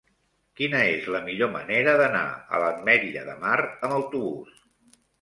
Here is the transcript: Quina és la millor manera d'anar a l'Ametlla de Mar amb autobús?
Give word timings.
Quina 0.59 0.79
és 0.93 1.09
la 1.17 1.21
millor 1.27 1.51
manera 1.57 1.95
d'anar 2.01 2.23
a 2.33 2.65
l'Ametlla 2.65 3.29
de 3.31 3.39
Mar 3.47 3.57
amb 3.71 3.99
autobús? 4.03 4.61